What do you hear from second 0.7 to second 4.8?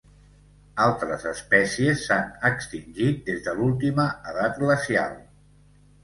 Altres espècies s'han extingit des de l'última edat